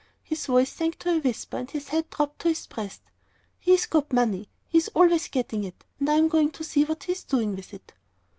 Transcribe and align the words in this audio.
His 0.23 0.47
voice 0.47 0.71
sank 0.71 0.97
to 0.97 1.15
a 1.15 1.19
whisper, 1.19 1.57
and 1.57 1.69
his 1.69 1.89
head 1.89 2.09
dropped 2.09 2.39
to 2.39 2.47
his 2.47 2.65
breast. 2.65 3.03
"He's 3.59 3.85
got 3.85 4.11
money 4.11 4.49
he's 4.67 4.87
always 4.87 5.27
getting 5.27 5.63
it, 5.63 5.85
and 5.99 6.09
I'm 6.09 6.27
going 6.27 6.49
to 6.53 6.63
see 6.63 6.83
what 6.85 7.03
he's 7.03 7.23
doing 7.23 7.55
with 7.55 7.71
it." 7.71 7.93